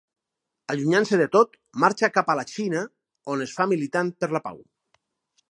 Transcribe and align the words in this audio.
Allunyant-se 0.73 1.19
de 1.21 1.27
tot, 1.35 1.53
marxa 1.83 2.09
cap 2.15 2.33
a 2.33 2.37
la 2.41 2.47
Xina 2.53 2.83
on 3.35 3.45
es 3.47 3.55
fa 3.61 3.69
militant 3.75 4.11
per 4.25 4.33
la 4.39 4.43
pau. 4.49 4.61